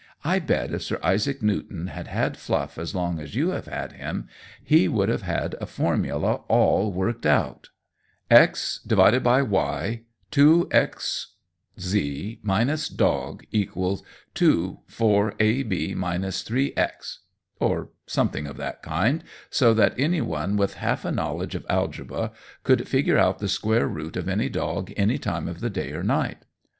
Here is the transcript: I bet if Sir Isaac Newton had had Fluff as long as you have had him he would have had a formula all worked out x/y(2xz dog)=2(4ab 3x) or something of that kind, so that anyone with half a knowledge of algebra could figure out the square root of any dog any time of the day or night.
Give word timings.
I 0.23 0.39
bet 0.39 0.73
if 0.73 0.81
Sir 0.81 0.99
Isaac 1.03 1.43
Newton 1.43 1.85
had 1.85 2.07
had 2.07 2.35
Fluff 2.35 2.79
as 2.79 2.95
long 2.95 3.19
as 3.19 3.35
you 3.35 3.49
have 3.49 3.67
had 3.67 3.91
him 3.91 4.27
he 4.63 4.87
would 4.87 5.09
have 5.09 5.21
had 5.21 5.53
a 5.61 5.67
formula 5.67 6.37
all 6.47 6.91
worked 6.91 7.23
out 7.27 7.69
x/y(2xz 8.31 10.01
dog)=2(4ab 12.97 14.09
3x) 15.85 17.17
or 17.59 17.89
something 18.07 18.47
of 18.47 18.57
that 18.57 18.81
kind, 18.81 19.23
so 19.51 19.73
that 19.75 19.99
anyone 19.99 20.57
with 20.57 20.73
half 20.73 21.05
a 21.05 21.11
knowledge 21.11 21.53
of 21.53 21.65
algebra 21.69 22.31
could 22.63 22.87
figure 22.87 23.19
out 23.19 23.37
the 23.37 23.47
square 23.47 23.87
root 23.87 24.17
of 24.17 24.27
any 24.27 24.49
dog 24.49 24.91
any 24.97 25.19
time 25.19 25.47
of 25.47 25.59
the 25.59 25.69
day 25.69 25.91
or 25.91 26.01
night. 26.01 26.39